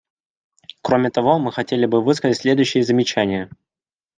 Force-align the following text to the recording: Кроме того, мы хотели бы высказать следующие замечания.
Кроме 0.81 1.11
того, 1.11 1.37
мы 1.37 1.51
хотели 1.51 1.85
бы 1.85 2.01
высказать 2.03 2.35
следующие 2.37 2.83
замечания. 2.83 3.51